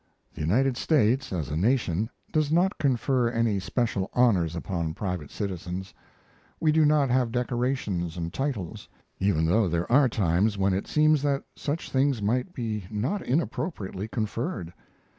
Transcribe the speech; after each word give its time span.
The 0.33 0.41
United 0.41 0.77
States, 0.77 1.31
as 1.31 1.49
a 1.49 1.55
nation, 1.55 2.09
does 2.31 2.51
not 2.51 2.79
confer 2.79 3.29
any 3.29 3.59
special 3.59 4.09
honors 4.13 4.55
upon 4.55 4.95
private 4.95 5.29
citizens. 5.29 5.93
We 6.59 6.71
do 6.71 6.85
not 6.85 7.11
have 7.11 7.31
decorations 7.31 8.17
and 8.17 8.33
titles, 8.33 8.89
even 9.19 9.45
though 9.45 9.67
there 9.69 9.91
are 9.91 10.09
times 10.09 10.57
when 10.57 10.73
it 10.73 10.87
seems 10.87 11.21
that 11.21 11.43
such 11.55 11.91
things 11.91 12.19
might 12.19 12.51
be 12.51 12.85
not 12.89 13.21
inappropriately 13.21 14.07
conferred. 14.07 14.73